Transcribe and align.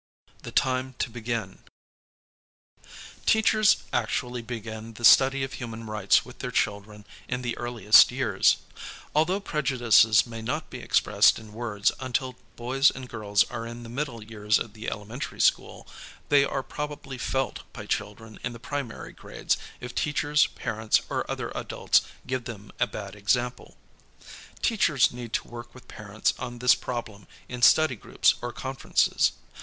THE 0.41 0.49
TIME 0.51 0.95
TO 0.97 1.11
BEGIN 1.11 1.59
Teachers 3.27 3.83
actually 3.93 4.41
begin 4.41 4.93
the 4.93 5.05
study 5.05 5.43
of 5.43 5.53
human 5.53 5.85
rights 5.85 6.25
with 6.25 6.39
their 6.39 6.49
children 6.49 7.05
in 7.27 7.43
the 7.43 7.55
earliest 7.55 8.09
years. 8.11 8.57
Although 9.13 9.39
prejudices 9.39 10.25
may 10.25 10.41
not 10.41 10.71
be 10.71 10.79
expressed 10.79 11.37
in 11.37 11.53
words 11.53 11.91
until 11.99 12.35
boys 12.55 12.89
and 12.89 13.07
girls 13.07 13.43
are 13.51 13.67
in 13.67 13.83
the 13.83 13.89
middle 13.93 14.23
years 14.23 14.57
of 14.57 14.73
the 14.73 14.89
elementary 14.89 15.39
school, 15.39 15.87
they 16.29 16.43
are 16.43 16.63
probably 16.63 17.19
felt 17.19 17.61
by 17.71 17.85
children 17.85 18.39
in 18.43 18.53
the 18.53 18.59
primary 18.59 19.13
grades 19.13 19.55
if 19.79 19.93
teachers, 19.93 20.47
parents, 20.47 20.99
or 21.11 21.29
other 21.29 21.51
adults 21.53 22.01
give 22.25 22.45
them 22.45 22.71
a 22.79 22.87
bad 22.87 23.15
example. 23.15 23.77
Teachers 24.63 25.11
need 25.13 25.31
to 25.33 25.47
work 25.47 25.75
with 25.75 25.87
parents 25.87 26.33
on 26.39 26.57
this 26.57 26.73
problem 26.73 27.27
in 27.47 27.61
study 27.61 27.95
groups 27.95 28.33
or 28.41 28.51
conferences. 28.51 29.33